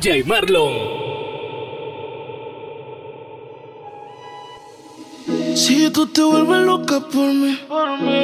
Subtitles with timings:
[0.00, 0.72] DJ Marlon.
[5.56, 7.58] Si tú te vuelves loca por mí,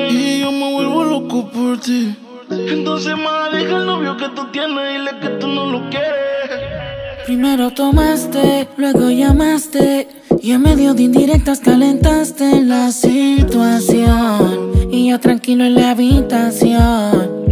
[0.09, 2.15] y yo me vuelvo loco por ti,
[2.49, 7.25] entonces más deja el novio que tú tienes y dile que tú no lo quieres.
[7.27, 10.07] Primero tomaste, luego llamaste
[10.41, 17.47] y en medio de indirectas calentaste la situación y yo tranquilo en la habitación.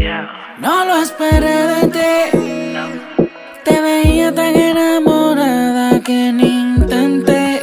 [0.60, 2.61] No lo esperé de ti.
[3.64, 7.60] Te veía tan enamorada que ni intenté.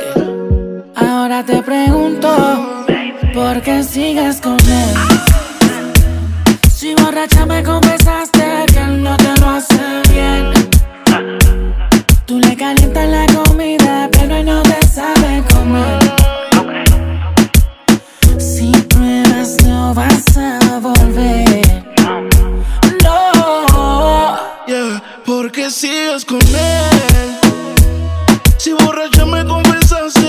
[0.95, 2.29] Ahora te pregunto,
[3.33, 4.95] ¿por qué sigues con él?
[6.73, 10.51] Si borracha me confesaste que él no te lo hace bien.
[12.25, 15.99] Tú le calientas la comida, pero él no te sabe comer.
[18.37, 21.38] Si pruebas no vas a volver.
[25.69, 27.39] Porque sigues con él.
[28.57, 30.28] Si borracha me confesaste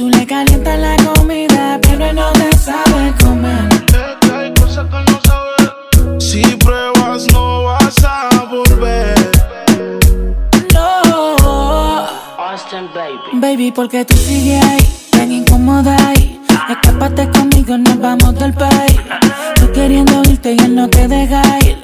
[0.00, 3.68] Tú le calientas la comida, pero no te sabe comer.
[4.34, 6.18] Hay cosas que no sabe.
[6.18, 9.14] Si pruebas, no vas a volver.
[10.72, 12.06] No.
[12.38, 13.18] Austin, baby.
[13.34, 16.40] Baby, porque tú sigues ahí, tan incómoda ahí.
[16.70, 18.98] Escápate conmigo, nos vamos del país.
[19.56, 21.76] Tú queriendo irte y él no te deja ir.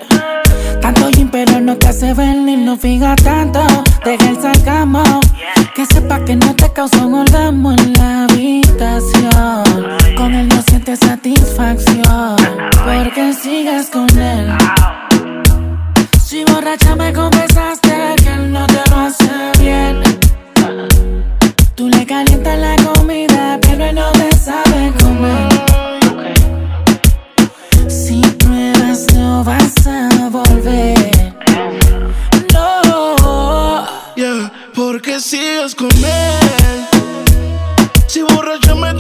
[0.80, 3.60] Tanto gym, pero no te hace venir, no fija tanto.
[4.04, 5.02] Deja el sarcasmo.
[5.74, 9.64] Que sepa que no te causó un orgasmo en la habitación.
[10.16, 12.36] Con él no sientes satisfacción.
[12.84, 14.52] Porque sigues con él.
[16.24, 20.02] Si borracha me confesaste que él no te lo hace bien.
[21.74, 25.55] Tú le calientas la comida, pero él no te sabe comer.
[29.36, 31.34] No vas a volver.
[32.54, 33.86] No.
[34.16, 36.86] Yeah, porque sigues con él.
[38.06, 38.94] Si borracha me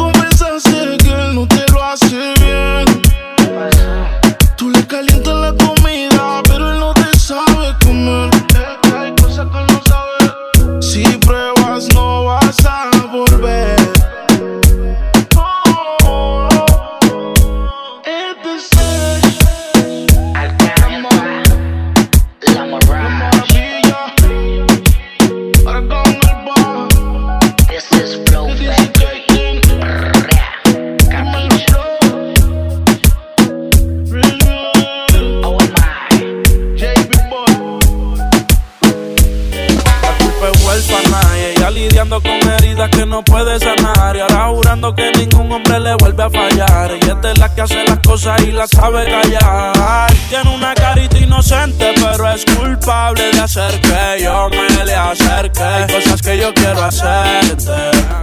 [43.36, 44.16] puede sanar.
[44.16, 46.90] Y ahora jurando que ningún hombre le vuelve a fallar.
[47.00, 50.12] Y es de la que hace las cosas y las sabe callar.
[50.28, 55.92] Tiene una carita inocente, pero es culpable de hacer que yo me le acerque.
[55.92, 57.72] Cosas que yo quiero hacerte.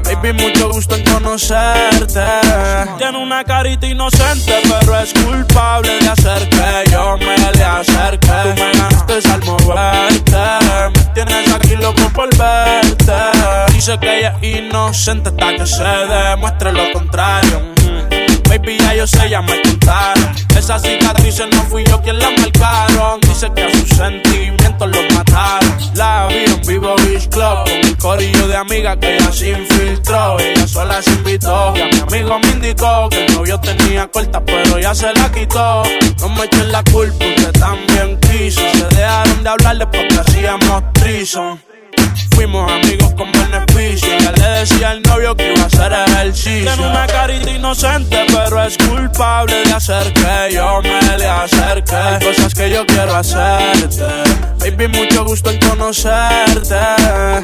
[0.05, 2.25] Baby, mucho gusto en conocerte.
[2.97, 6.32] Tiene una carita inocente, pero es culpable de hacer
[13.85, 17.59] Dice que ella es inocente hasta que se demuestre lo contrario.
[17.59, 18.49] Mm.
[18.49, 20.29] Baby, ya yo sé, ya me contaron.
[20.57, 23.19] Esas cicatrices no fui yo quien las marcaron.
[23.19, 25.77] Dice que a sus sentimientos los mataron.
[25.95, 30.39] La vi en vivo Beach Club con un corillo de amigas que ella se infiltró.
[30.39, 31.73] Ella sola se invitó.
[31.75, 35.29] Y a mi amigo me indicó que el novio tenía corta, pero ya se la
[35.29, 35.83] quitó.
[36.21, 38.61] No me echen la culpa, usted también quiso.
[38.61, 41.59] Se dejaron de hablarle porque hacíamos trison.
[42.35, 44.09] Fuimos amigos con beneficio.
[44.19, 46.73] Ya le decía al novio que iba a hacer ejercicio.
[46.73, 52.25] Tiene una carita inocente, pero es culpable de hacer que yo me le acerque.
[52.25, 54.03] Cosas que yo quiero hacerte.
[54.59, 56.79] Baby, mucho gusto en conocerte.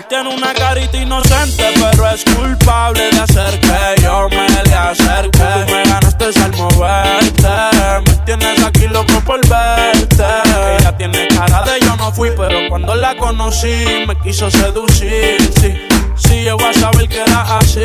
[0.07, 5.39] Tiene una carita inocente, pero es culpable de hacer que yo me le acerque.
[5.67, 7.47] Tú me ganaste al moverte.
[8.05, 10.25] Me tienes aquí loco por verte.
[10.79, 14.78] Ella tiene cara de yo no fui, pero cuando la conocí me quiso seducir.
[14.87, 15.37] Sí,
[16.15, 17.79] sí, yo voy a saber que era así.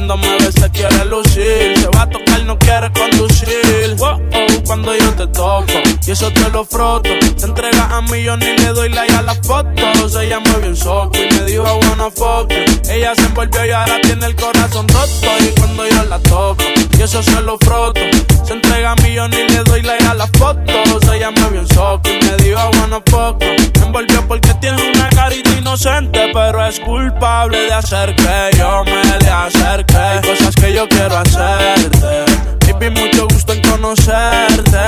[0.00, 3.96] Cuando me ve se quiere lucir, se va a tocar, no quiere conducir.
[3.98, 5.66] Wow, oh, cuando yo te toco
[6.06, 7.10] y eso te lo froto.
[7.36, 10.16] Te entrega a mí, yo ni le doy like a las fotos.
[10.16, 12.54] Ella me vio un soco y me dijo una foto.
[12.88, 15.44] Ella se envolvió y ahora tiene el corazón roto.
[15.44, 16.64] Y cuando yo la toco
[16.98, 18.00] y eso se lo froto.
[18.42, 21.12] Se entrega a mí, yo ni le doy like a las fotos.
[21.12, 23.44] Ella me vio un soco y me dijo una foto.
[23.44, 29.18] Me envolvió porque tiene una carita inocente, pero es culpable de hacer que yo me
[29.18, 29.89] le acerque.
[29.94, 32.50] Hay cosas que yo quiero hacerte.
[32.80, 34.78] Baby, mucho gusto en conocerte.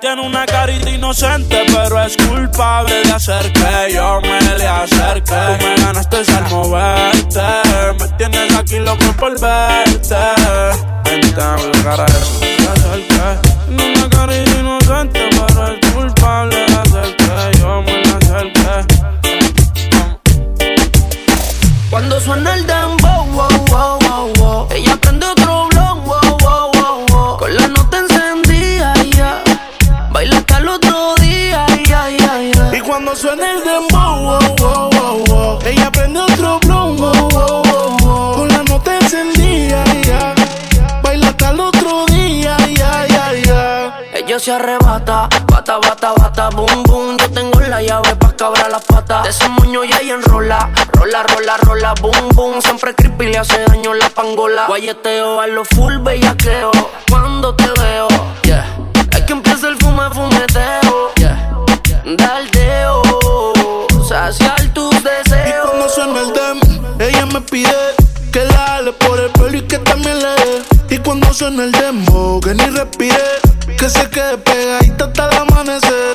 [0.00, 5.34] Tiene una carita inocente, pero es culpable de hacer que yo me le acerque.
[5.58, 7.40] Tú me ganaste al moverte.
[7.98, 10.16] Me tienes aquí loco por verte.
[11.04, 12.40] Vente a buscar a eso.
[13.66, 17.95] Tiene una carita inocente, pero es culpable de hacer que yo me
[46.50, 47.16] boom, boom.
[47.18, 49.24] Yo tengo la llave pa' cabrar las patas.
[49.24, 52.62] De ese moño ya y enrola, rola, rola, rola, boom, boom.
[52.62, 54.66] Siempre creepy le hace daño la pangola.
[54.66, 56.70] Guayeteo a lo full bellaqueo.
[57.10, 58.08] Cuando te veo,
[58.44, 58.66] yeah.
[59.12, 61.52] Es que empieza el fume, fumeteo, yeah.
[62.04, 63.02] Daldeo,
[64.08, 65.66] saciar tus Y deseos.
[65.70, 66.60] cuando suena el dem,
[67.00, 67.74] ella me pide
[68.32, 70.62] que la ale por el pelo y que también le dé.
[70.90, 73.18] Y cuando suena el demo, que ni respire,
[73.78, 76.14] que se quede pegadita hasta el amanecer.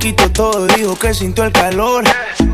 [0.00, 2.04] quitó todo, dijo que sintió el calor.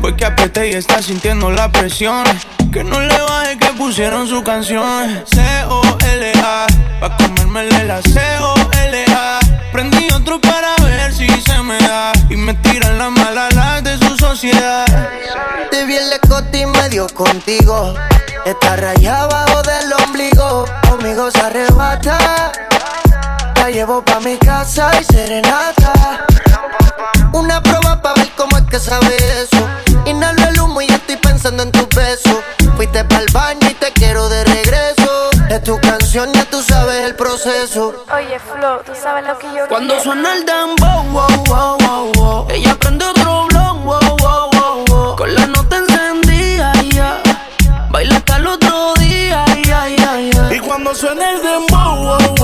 [0.01, 2.23] Fue que apreté y está sintiendo la presión.
[2.71, 5.23] Que no le baje que pusieron su canción.
[5.25, 6.67] C-O-L-A,
[6.99, 9.39] pa' comérmele la C-O-L-A.
[9.71, 12.11] Prendí otro para ver si se me da.
[12.29, 14.85] Y me tiran las malas las de su sociedad.
[15.71, 17.95] Te vi el escote y medio contigo.
[18.45, 20.65] Está rayada abajo del ombligo.
[20.89, 22.51] Conmigo se arrebata.
[23.67, 26.25] La llevo pa' mi casa y serenata.
[27.33, 29.57] Una prueba pa' ver cómo es que sabe eso.
[30.05, 32.37] Inhalo el humo y estoy pensando en tus besos.
[32.77, 35.29] Fuiste pa'l baño y te quiero de regreso.
[35.49, 38.05] Es tu canción, ya tú sabes el proceso.
[38.15, 40.03] Oye, Flo, tú sabes lo que yo Cuando quiero.
[40.11, 42.47] suena el dembow, wow, wow, wow, wow.
[42.49, 45.15] Ella prende otro blon, wow, wow, wow, wow.
[45.17, 47.21] Con la nota encendida, ya.
[47.89, 50.55] Baila hasta el otro día, ya, ya, ya.
[50.55, 52.35] Y cuando suena el dembow, wow,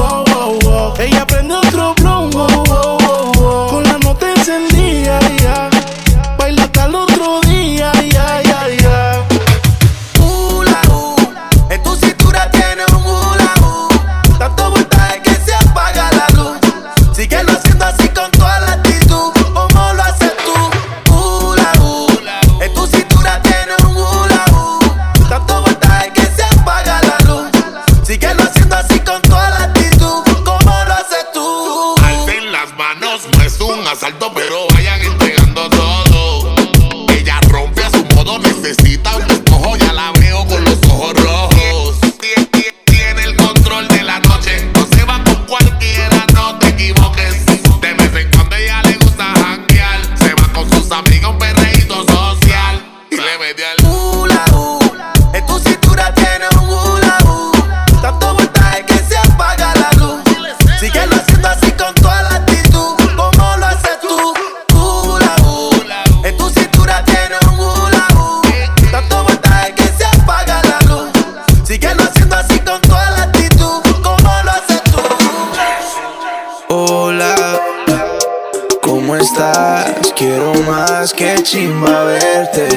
[80.17, 82.67] Quiero más que chimba verte.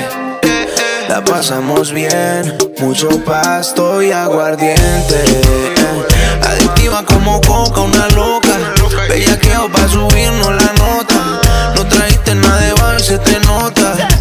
[1.09, 5.25] La pasamos bien, mucho pasto y aguardiente.
[6.43, 8.57] Adictiva como coca, una loca.
[9.09, 11.41] Bellaqueo pa' subirnos la nota.
[11.75, 14.16] No trajiste nada de baile, se te nota.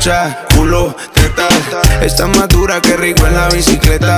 [0.00, 1.46] Que chocha, culo, teta.
[2.00, 4.16] Está más dura que rico en la bicicleta.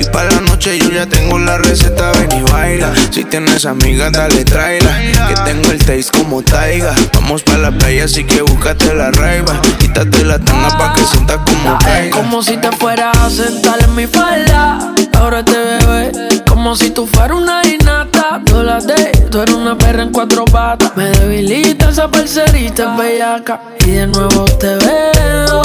[0.00, 2.10] Y para la noche yo ya tengo la receta.
[2.12, 2.92] Ven y baila.
[3.12, 4.90] Si tienes amigas, dale, tráela.
[5.28, 6.92] Que tengo el taste como taiga.
[7.14, 9.60] Vamos para la playa, así que búscate la raiva.
[9.78, 12.16] Quítate la tanga pa' que sientas como caiga.
[12.16, 14.94] Como si te fueras a sentar en mi falda.
[15.14, 16.39] Ahora te bebé.
[16.62, 18.42] Como si tú fueras una innata.
[18.44, 20.94] Yo la de, tú eres una perra en cuatro patas.
[20.94, 23.62] Me debilita esa parcerita bellaca.
[23.86, 25.62] Y de nuevo te veo.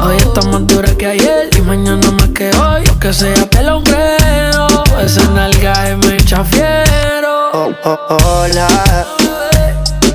[0.00, 1.50] Hoy está más dura que ayer.
[1.54, 2.82] Y mañana más que hoy.
[2.98, 4.66] Que sea pelo un creo.
[5.04, 7.50] Esa nalga es me chafiero.
[7.52, 8.68] Oh, oh, hola,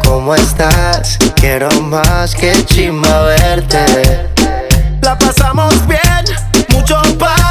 [0.03, 1.19] ¿cómo estás?
[1.35, 3.85] Quiero más que chimba verte.
[5.03, 6.25] La pasamos bien,
[6.69, 7.46] mucho aguardiente.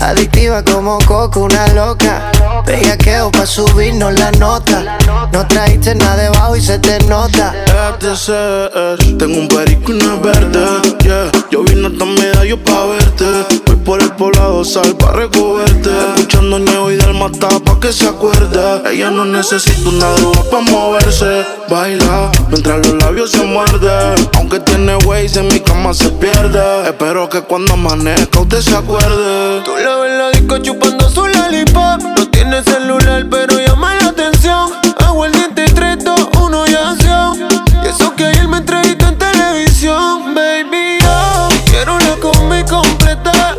[0.00, 2.32] Adictiva como coco, una loca.
[2.66, 4.98] Bellaqueo pa' subirnos la nota.
[5.32, 7.52] No trajiste nada debajo y se te nota.
[7.66, 10.66] FTC, Tengo un perico y una verde.
[11.00, 13.24] Yeah, yo vine hasta medallo pa' verte.
[13.66, 15.90] Voy por el poblado sal pa' recogerte.
[16.16, 18.82] Escuchando ñeo y del mata pa' que se acuerde.
[18.90, 21.44] Ella no necesita una droga pa' moverse.
[21.68, 24.28] Baila mientras los labios se muerden.
[24.34, 26.88] Aunque tiene ways en mi cama se pierde.
[26.88, 29.62] Espero que cuando amanezca usted se acuerde.
[29.96, 32.00] Ves en la disco chupando su lollipop.
[32.16, 34.70] No tiene celular, pero llama la atención.
[35.04, 37.48] Hago el diente 3, 2, 1 y acción.
[37.82, 40.32] Y eso que ayer me entrevistó en televisión.
[40.32, 43.56] Baby, yo quiero una combi completa.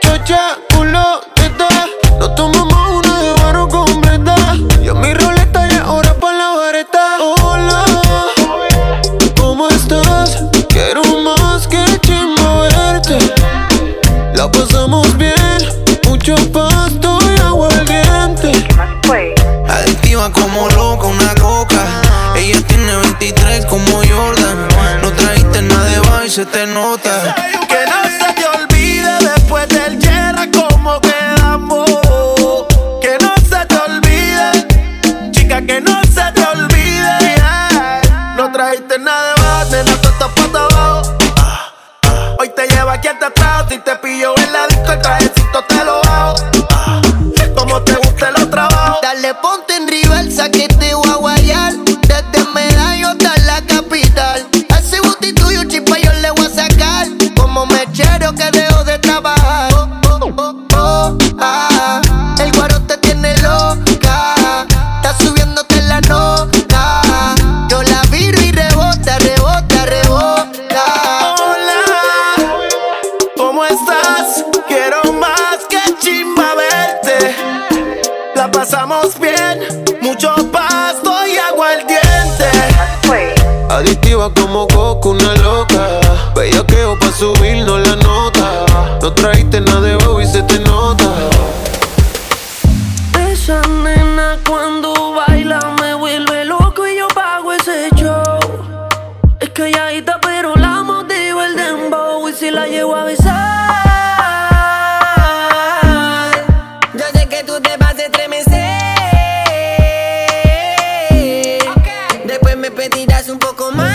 [0.00, 1.68] Chocha, culo, teta.
[2.36, 2.79] Tomamos una
[26.30, 27.34] se te nota.
[107.60, 108.50] te vas a estremecer.
[111.76, 112.22] Okay.
[112.26, 113.90] Después me pedirás un poco más.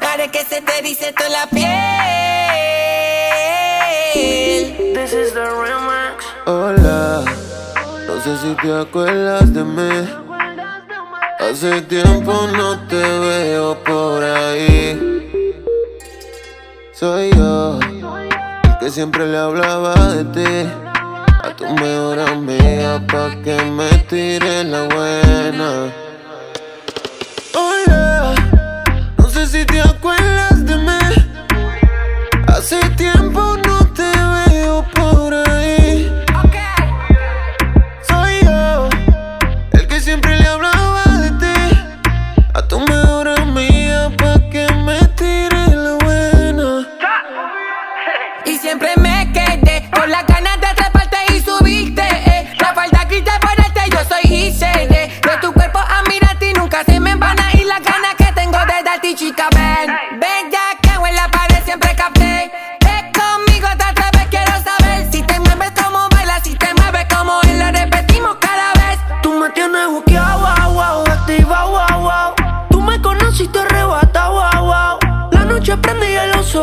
[0.00, 1.68] Haré que se te dice toda la piel.
[4.94, 6.24] This is the remix.
[6.46, 7.24] Hola,
[8.06, 10.08] no sé si te acuerdas de mí.
[11.38, 14.98] Hace tiempo no te veo por ahí.
[16.92, 17.78] Soy yo
[18.90, 20.70] siempre le hablaba de ti.
[21.42, 25.92] A tu mejor amiga pa' que me tire la buena.
[27.54, 28.34] Oh, Hola,
[29.18, 30.98] no sé si te acuerdas de mí.
[32.46, 33.47] Hace tiempo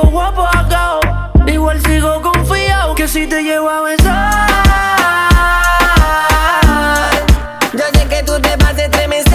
[0.01, 0.99] guapo acabó.
[1.47, 4.49] Igual sigo confiado que si te llevo a besar.
[7.73, 9.33] Yo sé que tú te vas a estremecer.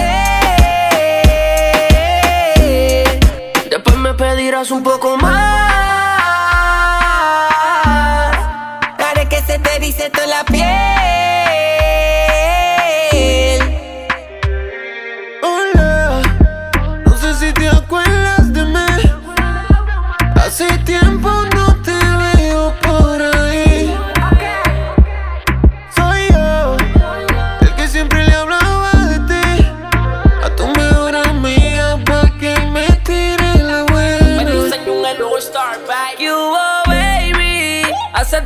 [3.69, 5.40] Después me pedirás un poco más.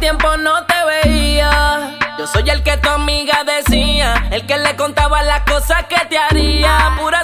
[0.05, 1.97] tiempo no te veía.
[2.19, 6.15] Yo soy el que tu amiga decía, el que le contaba las cosas que te
[6.15, 6.93] haría.
[6.95, 7.14] Pura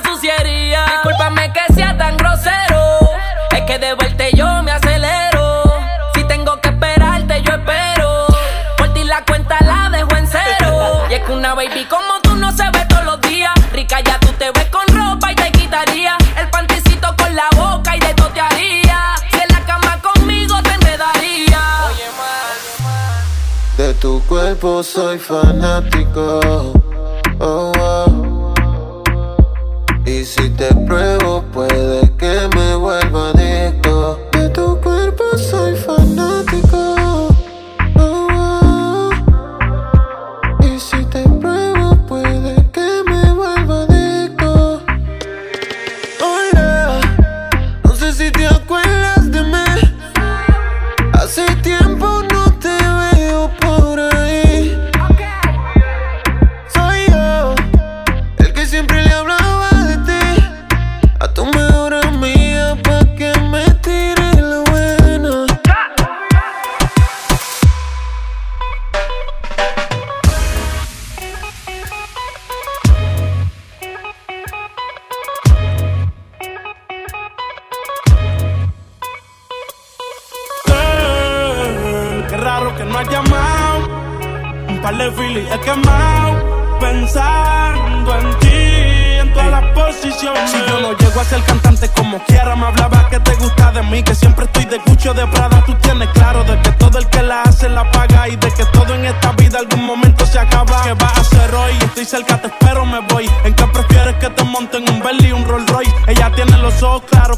[24.32, 26.81] cuerpo soy fanático.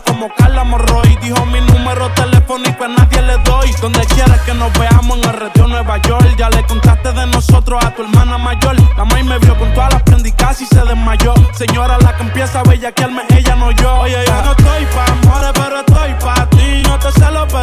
[0.02, 1.18] como Carla Morroy.
[1.22, 3.72] Dijo mi número telefónico a nadie le doy.
[3.82, 6.36] Donde quieras que nos veamos en el retiro Nueva York.
[6.38, 8.76] Ya le contaste de nosotros a tu hermana mayor.
[8.98, 11.34] La May me vio con todas las prendas y casi se desmayó.
[11.54, 13.94] Señora, la que empieza a bellaquearme, ella no yo.
[14.02, 16.84] Oye, yo no estoy pa' amores, pero estoy pa' ti.
[16.88, 17.63] No te celo, pero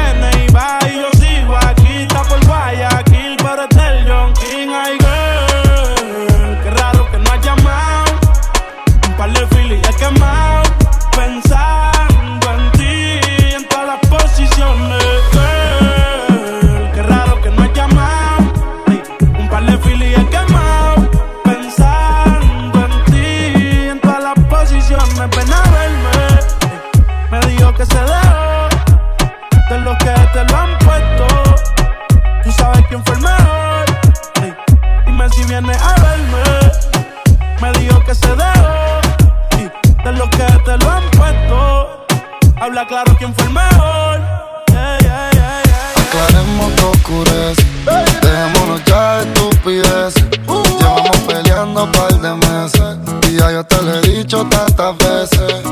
[53.41, 55.63] ya yo te lo he dicho tantas veces.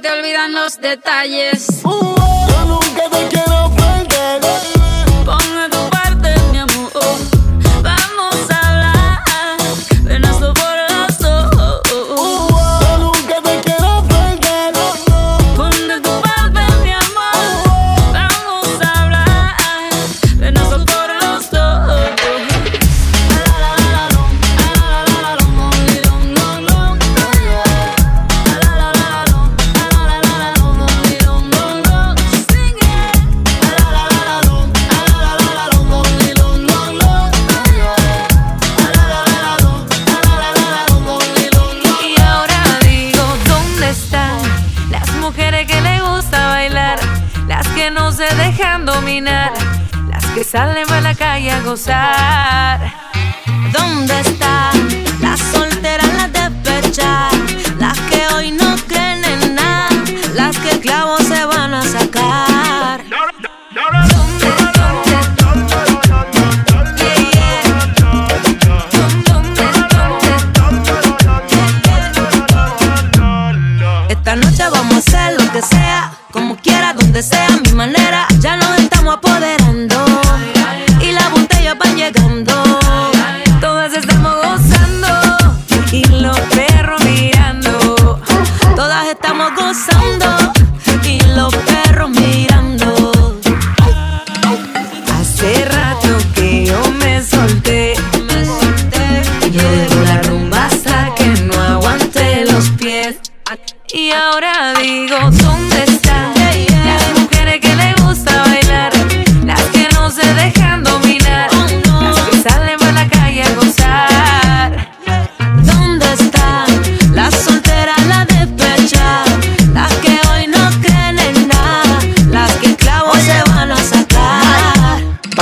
[0.00, 1.82] te olvidan los detalles.
[1.84, 2.59] Uh.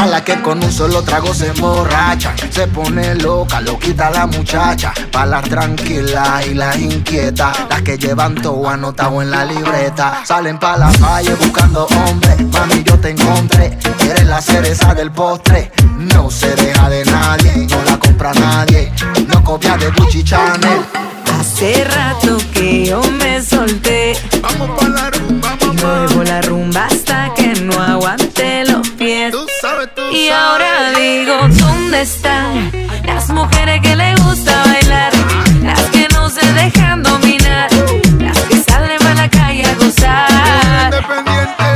[0.08, 2.34] la que con un solo trago se emborracha.
[2.50, 4.92] Se pone loca, lo quita la muchacha.
[5.12, 7.56] Pa' las tranquilas y las inquietas.
[7.68, 10.22] Las que llevan todo anotado en la libreta.
[10.24, 12.40] Salen pa' la calle buscando hombres.
[12.52, 13.78] Mami, yo te encontré.
[14.00, 15.70] Eres la cereza del postre.
[15.98, 18.92] No se deja de nadie, no la compra nadie.
[19.28, 20.80] No copia de Gucci Chanel.
[21.38, 24.16] Hace rato que yo me solté.
[24.42, 25.72] Vamos pa' la rumba, mamá.
[25.72, 26.88] Y luego la rumba
[30.18, 32.72] Y ahora digo, ¿dónde están
[33.06, 35.12] las mujeres que le gusta bailar?
[35.62, 37.68] Las que no se dejan dominar,
[38.18, 41.04] las que salen para la calle a gozar.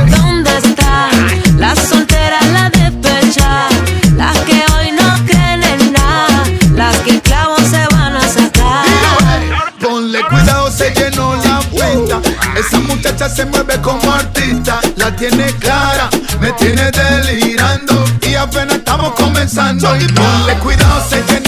[0.09, 3.73] ¿Dónde están las solteras, las despechadas?
[4.17, 6.43] Las que hoy no creen en nada,
[6.75, 9.69] las que el clavo se van a sacar.
[9.79, 12.19] Ponle cuidado, se llenó la cuenta.
[12.59, 16.09] Esa muchacha se mueve como artista, la tiene clara,
[16.41, 18.12] me tiene delirando
[18.43, 19.95] apenas estamos comenzando.
[19.95, 21.42] Y ponle cuidado, se llena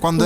[0.00, 0.24] Cuando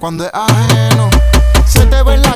[0.00, 1.10] cuando es ajeno.
[1.66, 2.29] Se te ve la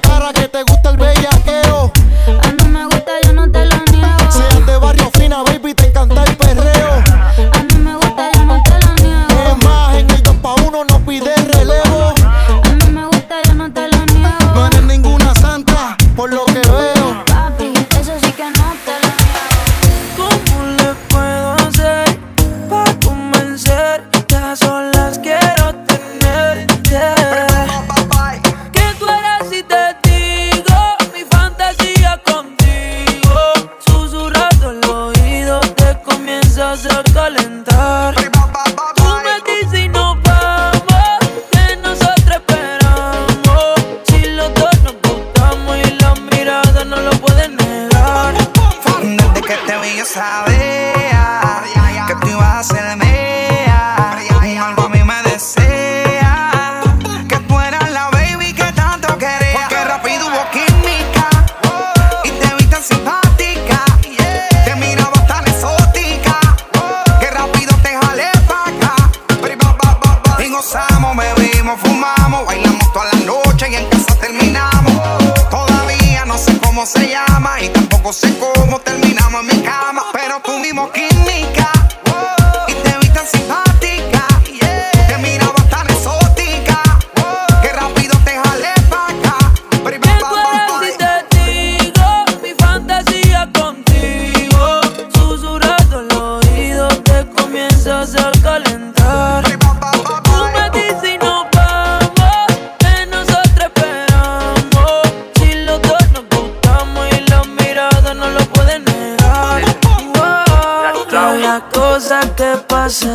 [112.85, 113.14] que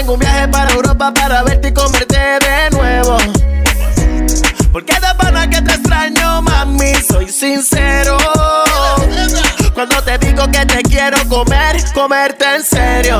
[0.00, 3.18] Tengo un viaje para Europa para verte y comerte de nuevo.
[4.72, 8.16] Porque de pana que te extraño, mami, soy sincero.
[9.74, 13.18] Cuando te digo que te quiero comer, comerte en serio.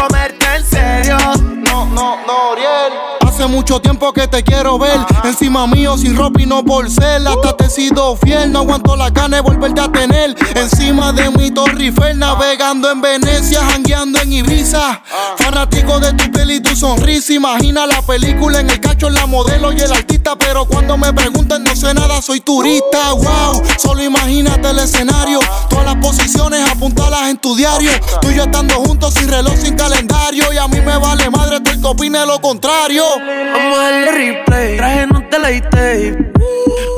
[0.00, 1.18] Comerte en serio.
[1.64, 2.92] No, no, no, Ariel.
[3.26, 5.00] Hace mucho tiempo que te quiero ver.
[5.24, 7.26] Encima mío, sin ropa y no porcel.
[7.26, 7.56] Hasta uh.
[7.56, 8.52] te he sido fiel.
[8.52, 10.36] No aguanto la gana de volverte a tener.
[10.54, 12.34] Encima de mi Torre Eiffel, ah.
[12.34, 15.02] navegando en Venecia, jangueando en Ibiza.
[15.12, 17.34] Ah fanático de tu piel y tu sonrisa.
[17.34, 20.36] Imagina la película en el cacho, la modelo y el artista.
[20.36, 23.12] Pero cuando me preguntan, no sé nada, soy turista.
[23.12, 25.38] Wow, solo imagínate el escenario.
[25.68, 27.90] Todas las posiciones apuntalas en tu diario.
[28.22, 30.50] Tú y yo estando juntos sin reloj, sin calendario.
[30.52, 33.04] Y a mí me vale madre tú el que opine lo contrario.
[33.52, 34.76] Vamos a darle replay.
[34.78, 35.50] Traje no te la.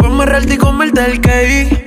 [0.00, 1.84] Vamos a y comerte el cake.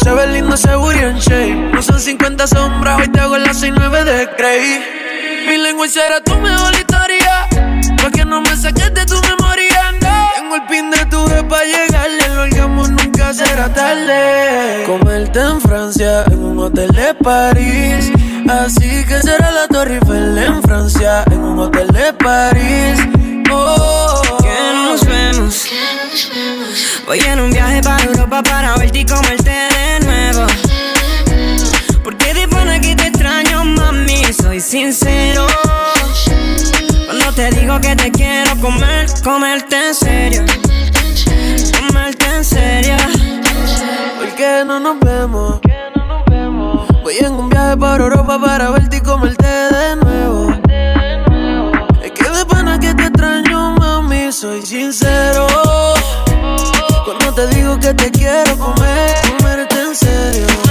[0.00, 1.70] Se ve lindo, seguro y en shape.
[1.72, 5.03] No son 50 sombras, hoy te hago las 69 de Grey.
[5.46, 7.48] Mi lengua será tu mejor historia.
[8.02, 9.92] Pa' que no me saques de tu memoria.
[10.00, 10.30] No.
[10.36, 12.28] Tengo el pin de tu para llegarle.
[12.34, 14.84] Lo hagamos nunca será tarde.
[14.86, 18.10] Comerte en Francia, en un hotel de París.
[18.48, 22.98] Así que será la Torre Eiffel en Francia, en un hotel de París.
[23.50, 25.68] Oh, que nos vemos.
[27.06, 30.46] Voy en un viaje para Europa para verte y comerte de nuevo.
[34.64, 35.46] Sincero.
[37.06, 40.44] Cuando te digo que te quiero comer, comerte en serio.
[41.78, 42.96] Comerte en serio.
[44.18, 45.60] ¿Por qué no nos vemos?
[47.02, 50.50] Voy en un viaje para Europa para verte y comerte de nuevo.
[52.02, 55.46] Es que de pana que te extraño, mami, soy sincero.
[57.04, 60.63] Cuando te digo que te quiero comer, comerte en serio.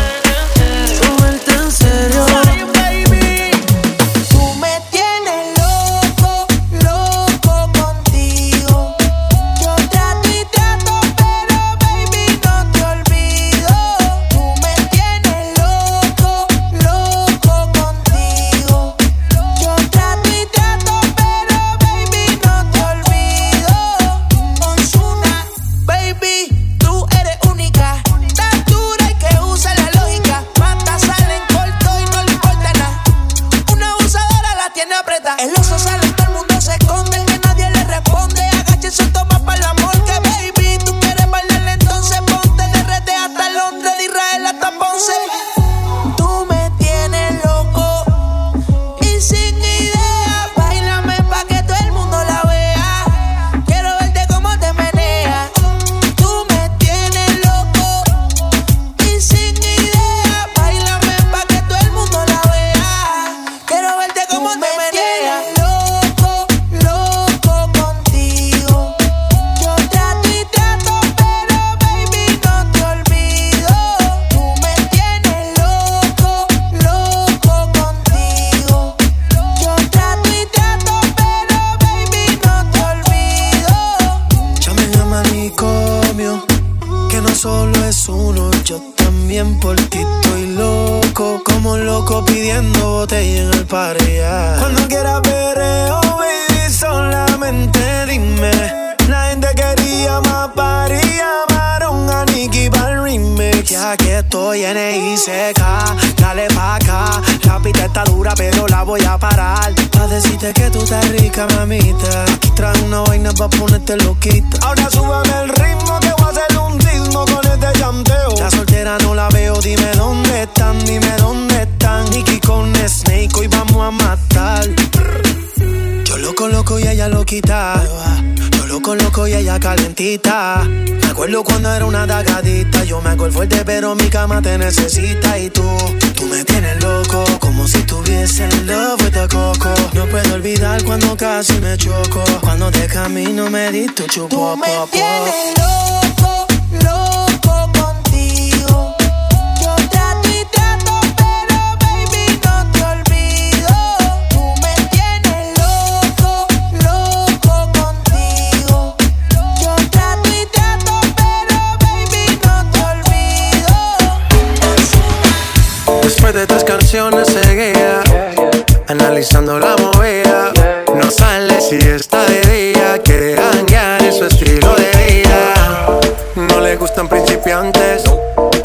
[143.94, 145.24] Camino me di tu
[145.54, 145.63] chupo,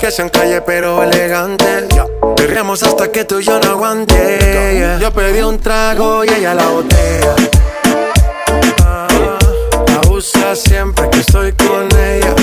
[0.08, 1.84] Que sean calle pero elegantes
[2.34, 6.66] Perreamos hasta que tú y yo no aguante Yo pedí un trago y ella la
[6.66, 7.36] botella
[8.86, 9.06] Ah,
[9.86, 12.34] La usa siempre que estoy con ella.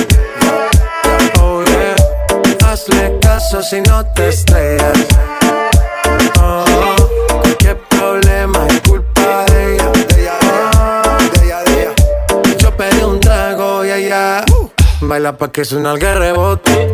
[1.42, 2.70] Oh yeah.
[2.70, 5.00] Hazle caso si no te estrellas.
[6.40, 6.96] Oh,
[7.42, 10.40] Cualquier problema es culpa de ella
[12.60, 14.70] Yo pedí un trago y ella uh,
[15.02, 16.94] Baila pa' que suena el rebote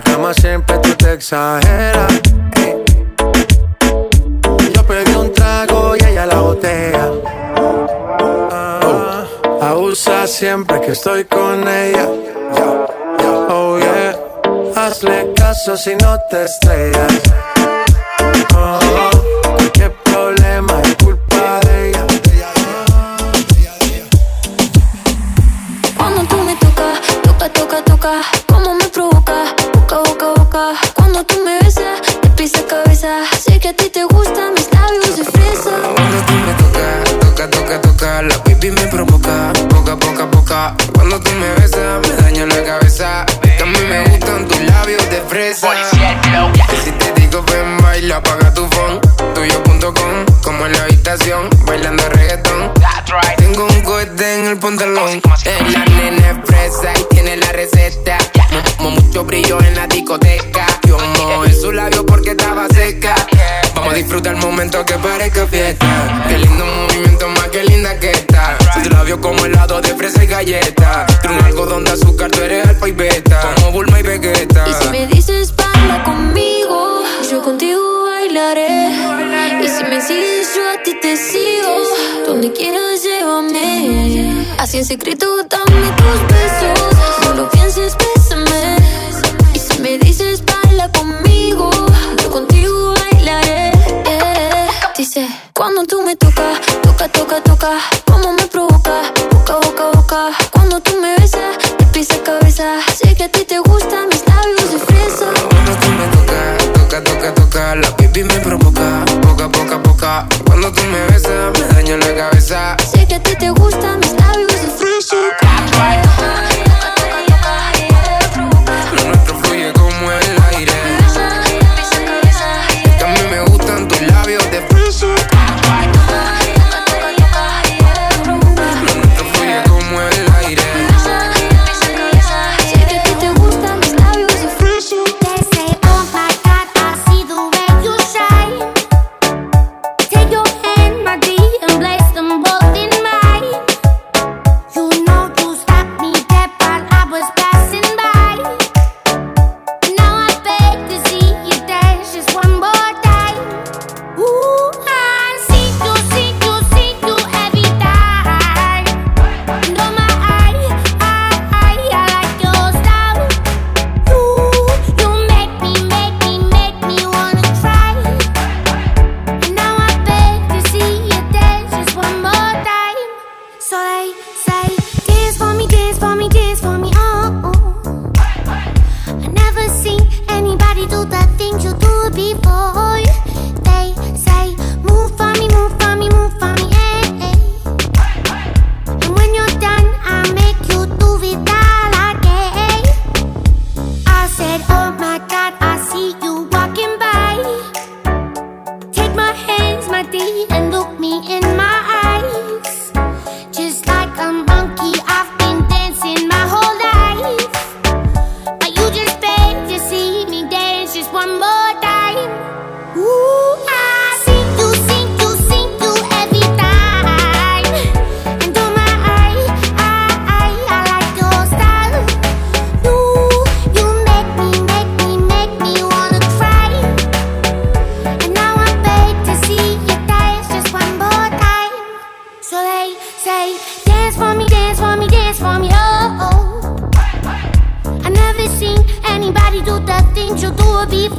[0.00, 2.12] cama siempre tú te exageras.
[2.56, 2.84] Eh.
[4.74, 7.10] Yo pedí un trago y ella la botella.
[8.50, 9.24] Ah,
[9.60, 12.08] abusa siempre que estoy con ella.
[13.48, 14.16] Oh yeah.
[14.76, 17.20] Hazle caso si no te estrellas.
[18.54, 19.10] Ah,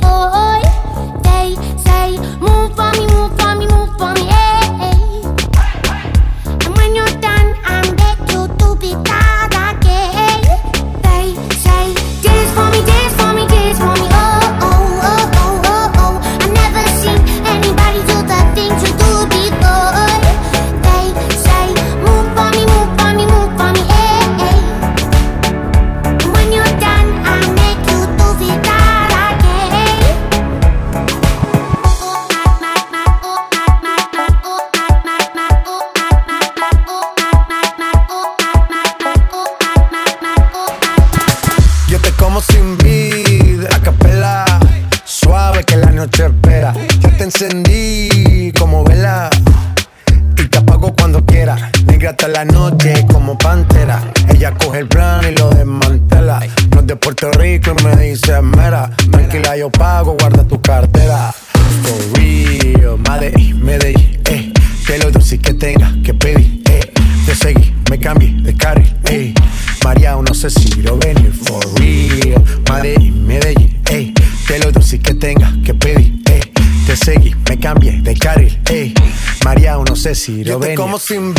[0.04, 0.71] oi
[80.32, 80.78] si lo venir.
[80.78, 81.34] como sin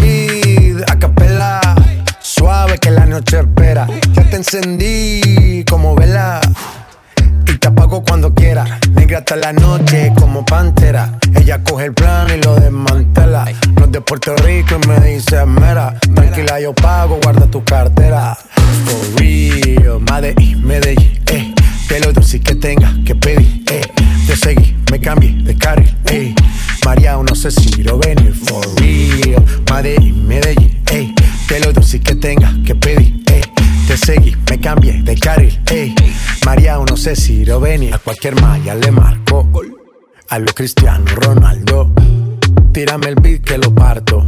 [43.53, 44.27] que lo parto.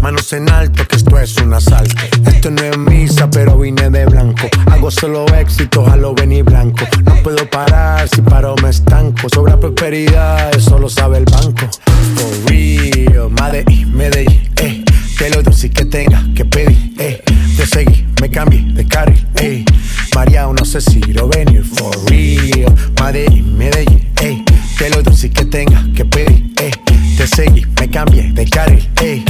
[0.00, 1.94] Manos en alto, que esto es un asalto.
[2.26, 4.48] Esto no es misa, pero vine de blanco.
[4.68, 6.84] Hago solo éxitos a lo venir blanco.
[7.04, 9.28] No puedo parar, si paro me estanco.
[9.32, 11.68] Sobra prosperidad, eso lo sabe el banco.
[12.16, 14.84] For real, Madrid, Medellín, eh.
[15.16, 17.22] Que lo dulce que tenga que pedir, eh.
[17.56, 19.64] Te seguí, me cambié de carril, eh.
[20.16, 22.74] María, no sé si lo venir, for real.
[22.98, 24.44] Madrid, Medellín, eh.
[24.82, 26.72] Que lo dulce que tenga que pedir, eh.
[27.16, 29.24] Te seguí, me cambié de carril, eh.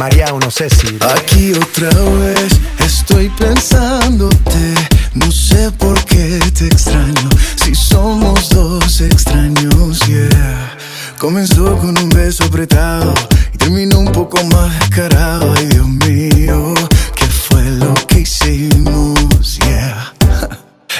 [0.00, 2.48] María, no sé si Aquí otra vez
[2.80, 4.74] estoy pensándote.
[5.14, 7.28] No sé por qué te extraño.
[7.54, 10.76] Si somos dos extraños, yeah.
[11.20, 13.14] Comenzó con un beso apretado
[13.54, 15.54] y terminó un poco más descarado.
[15.56, 16.74] Ay, Dios mío,
[17.14, 19.56] ¿qué fue lo que hicimos?
[19.60, 20.15] Yeah.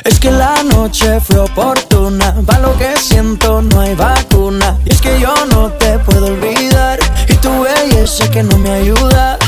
[0.05, 4.79] Es que la noche fue oportuna, va lo que siento, no hay vacuna.
[4.85, 9.39] Y es que yo no te puedo olvidar, y tu belleza que no me ayuda.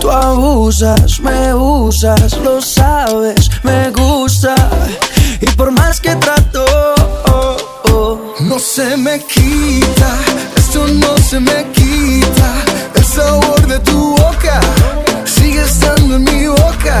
[0.00, 4.54] Tú abusas, me usas, lo sabes, me gusta.
[5.40, 6.64] Y por más que trato,
[7.26, 7.56] oh,
[7.92, 10.18] oh, No se me quita,
[10.56, 12.54] esto no se me quita.
[12.96, 14.60] El sabor de tu boca
[15.24, 17.00] sigue estando en mi boca.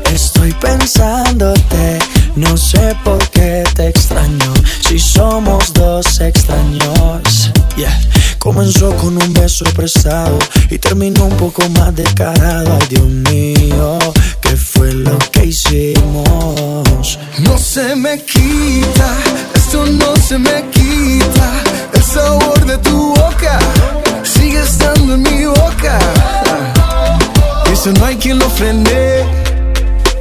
[0.13, 1.99] estoy pensándote.
[2.35, 4.53] No sé por qué te extraño.
[4.87, 7.51] Si somos dos extraños.
[7.75, 7.99] Yeah.
[8.41, 10.39] Comenzó con un beso prestado
[10.71, 12.75] y terminó un poco más descarado.
[12.81, 13.99] Ay, Dios mío,
[14.41, 17.19] ¿qué fue lo que hicimos?
[17.37, 19.15] No se me quita,
[19.53, 21.51] esto no se me quita.
[21.93, 23.59] El sabor de tu boca
[24.23, 25.99] sigue estando en mi boca.
[27.71, 29.23] Eso no hay quien lo frene,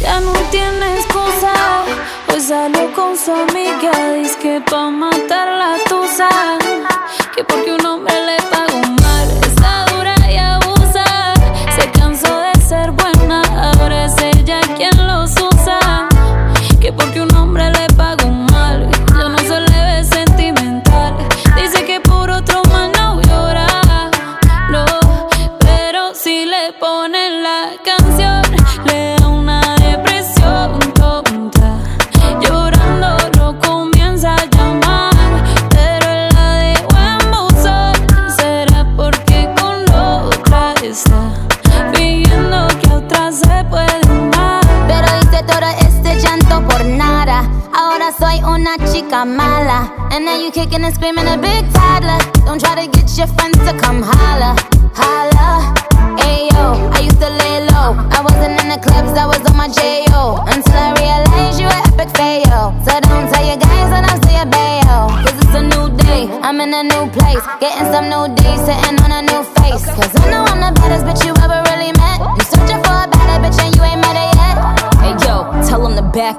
[0.00, 1.52] ya no tiene excusa.
[2.28, 4.90] Hoy salió con su amiga, dice que pa'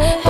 [0.00, 0.27] yeah.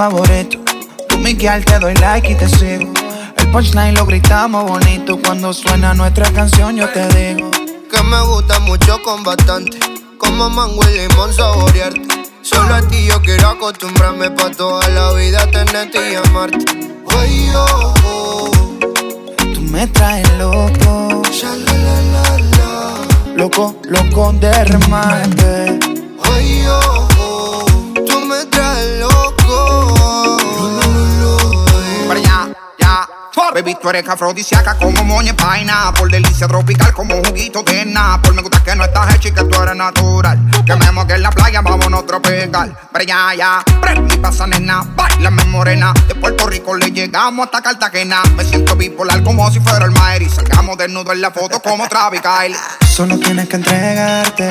[0.00, 0.58] Favorito.
[1.10, 2.90] Tú, Miguel, te doy like y te sigo.
[3.36, 5.18] El punchline lo gritamos bonito.
[5.20, 7.50] Cuando suena nuestra canción, yo te digo.
[7.90, 9.78] Que me gusta mucho con bastante.
[10.16, 12.00] Como mango y limón saborearte.
[12.40, 16.64] Solo a ti yo quiero acostumbrarme pa' toda la vida tenerte y amarte.
[17.18, 18.50] Ay, oh, oh.
[19.52, 21.22] Tú me traes loco.
[23.36, 25.78] Loco, loco de remate.
[26.24, 27.09] Ay, oh, oh.
[33.52, 35.92] Baby, tú eres afrodisíaca como moña paina.
[35.96, 37.84] Por delicia tropical como juguito de
[38.22, 40.38] Por Me gusta que no estás hecha y que tú eres natural.
[40.64, 42.76] Que me moque en la playa, vámonos a tropical.
[42.92, 43.64] Allá, ya.
[43.80, 44.82] Prende y pasa, nena.
[44.94, 45.92] Bailame morena.
[46.06, 48.22] De Puerto Rico le llegamos hasta Cartagena.
[48.36, 50.22] Me siento bipolar como si fuera el Maer.
[50.22, 52.56] Y salgamos desnudo en la foto como Travis Kyle.
[52.88, 54.50] Solo tienes que entregarte.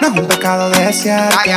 [0.00, 1.56] No es un pecado desearte.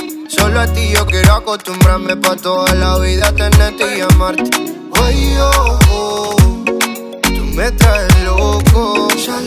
[0.37, 4.49] Solo a ti yo quiero acostumbrarme pa' toda la vida tenerte y amarte.
[5.03, 6.25] Ay, oh.
[7.21, 9.09] Tú me traes loco.
[9.25, 9.37] Ya.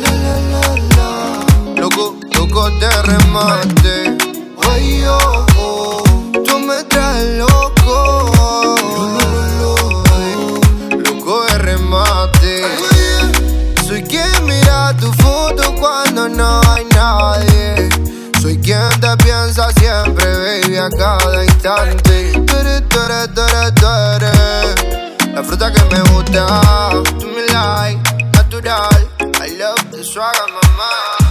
[1.81, 4.17] Loco, loco de remate.
[4.57, 6.03] Oh, oh.
[6.45, 8.75] Tú me traes loco.
[10.91, 12.63] Loco de remate.
[13.87, 17.94] Soy quien mira tu foto cuando no hay nadie.
[18.45, 22.31] Soy quien te piensa siempre, baby, a cada instante.
[22.47, 26.47] Tú eres, tú eres, tú eres, tú eres La fruta que me gusta.
[27.19, 29.09] Tú me like, natural.
[29.41, 31.24] I love the swagger, mamá.